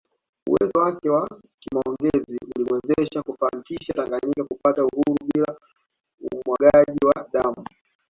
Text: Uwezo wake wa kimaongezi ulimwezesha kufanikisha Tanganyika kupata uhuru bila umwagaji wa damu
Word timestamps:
Uwezo 0.49 0.79
wake 0.79 1.09
wa 1.09 1.41
kimaongezi 1.59 2.39
ulimwezesha 2.55 3.23
kufanikisha 3.23 3.93
Tanganyika 3.93 4.43
kupata 4.43 4.83
uhuru 4.85 5.17
bila 5.33 5.55
umwagaji 6.31 6.97
wa 7.05 7.29
damu 7.31 7.65